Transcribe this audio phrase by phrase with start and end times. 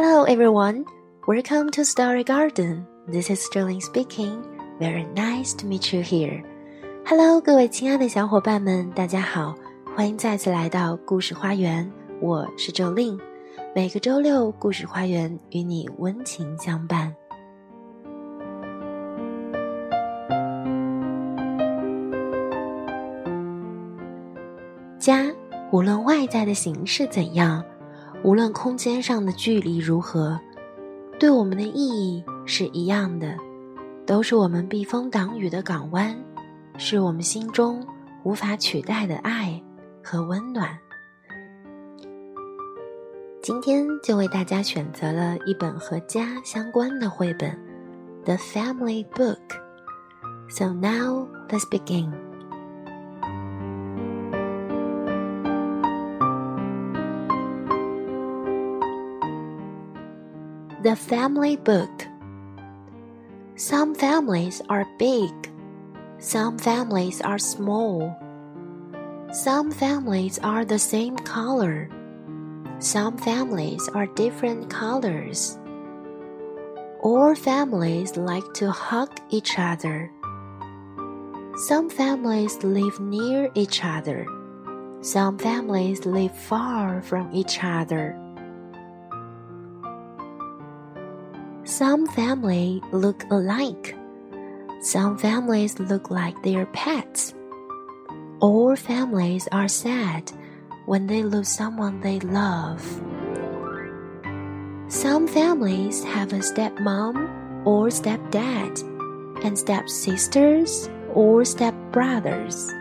[0.00, 0.84] Hello everyone,
[1.26, 2.86] welcome to Story Garden.
[3.08, 4.44] This is Jolin speaking.
[4.78, 6.44] Very nice to meet you here.
[7.04, 9.56] Hello，各位亲爱的小伙伴们，大家好，
[9.96, 11.90] 欢迎再次来到故事花园。
[12.20, 13.18] 我是周令，
[13.74, 17.12] 每个周六故事花园与你温情相伴。
[25.00, 25.26] 家，
[25.72, 27.64] 无论外在的形式怎样，
[28.22, 30.38] 无论空间上的距离如何，
[31.18, 33.36] 对我们的意义是一样的，
[34.04, 36.16] 都是我们避风挡雨的港湾。
[36.80, 37.84] 是我们心中
[38.22, 39.60] 无法取代的爱
[40.02, 40.78] 和温暖。
[43.42, 47.50] 今天就为大家选择了一本和家相关的绘本，
[48.24, 49.38] 《The Family Book》。
[50.48, 52.27] So now let's begin.
[60.82, 62.06] The Family Book.
[63.56, 65.48] Some families are big
[66.20, 68.18] some families are small.
[69.30, 71.88] Some families are the same color.
[72.80, 75.56] Some families are different colors.
[77.02, 80.10] All families like to hug each other.
[81.68, 84.26] Some families live near each other.
[85.02, 88.18] Some families live far from each other.
[91.68, 93.94] Some families look alike.
[94.80, 97.34] Some families look like their pets.
[98.40, 100.32] All families are sad
[100.86, 102.80] when they lose someone they love.
[104.88, 108.80] Some families have a stepmom or stepdad,
[109.44, 112.72] and stepsisters or stepbrothers.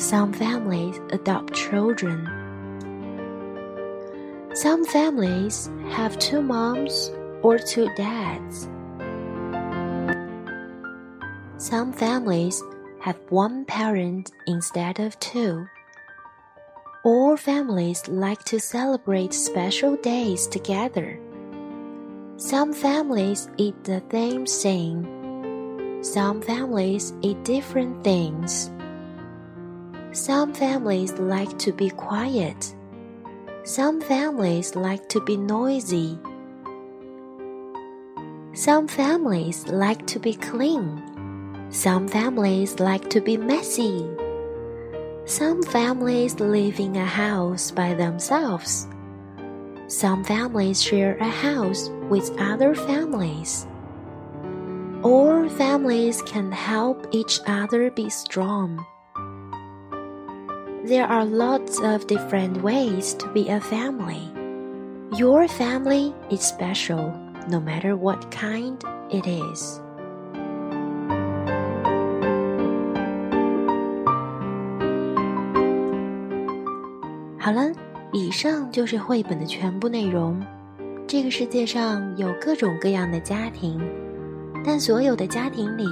[0.00, 2.24] Some families adopt children.
[4.54, 7.12] Some families have two moms
[7.44, 8.68] or two dads.
[11.58, 12.60] Some families
[13.00, 15.66] have one parent instead of two.
[17.04, 21.20] All families like to celebrate special days together.
[22.38, 26.00] Some families eat the same thing.
[26.02, 28.70] Some families eat different things.
[30.12, 32.74] Some families like to be quiet.
[33.64, 36.18] Some families like to be noisy.
[38.54, 41.02] Some families like to be clean.
[41.70, 44.08] Some families like to be messy.
[45.24, 48.86] Some families live in a house by themselves.
[49.88, 53.66] Some families share a house with other families.
[55.02, 58.86] All families can help each other be strong.
[60.84, 64.30] There are lots of different ways to be a family.
[65.18, 68.76] Your family is special no matter what kind
[69.10, 69.80] it is.
[77.38, 77.70] 好了，
[78.12, 80.40] 以上就是绘本的全部内容。
[81.06, 83.78] 这个世界上有各种各样的家庭，
[84.64, 85.84] 但所有的家庭里，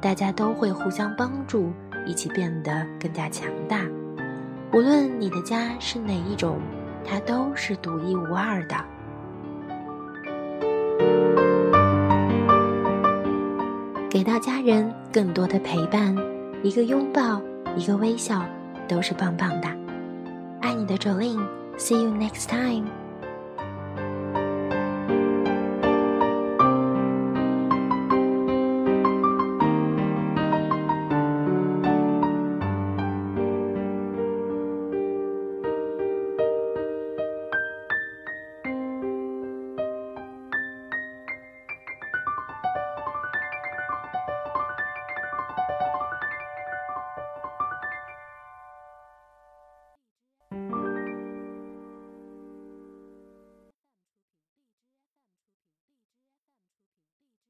[0.00, 1.72] 大家都会互相帮助，
[2.06, 3.84] 一起变得更加强大。
[4.72, 6.60] 无论你的家是哪一种，
[7.04, 8.76] 它都是独一无二的。
[14.10, 16.12] 给到家人更多的陪伴，
[16.64, 17.40] 一个拥抱，
[17.76, 18.44] 一个微笑，
[18.88, 19.68] 都是棒棒的。
[20.60, 22.86] 爱你的 Jolin，See you next time。